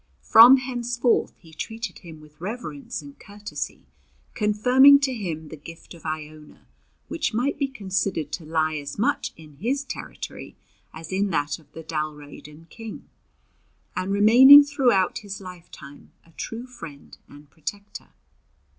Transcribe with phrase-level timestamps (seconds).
[0.23, 3.85] From henceforth he treated him with reverence and courtesy,
[4.33, 6.65] confirming to him the gift of Iona,
[7.07, 10.55] which might be considered to lie as much in his territory
[10.91, 13.09] as in that of the Dalriadan king,
[13.95, 18.07] and remaining throughout his lifetime a true friend and protector.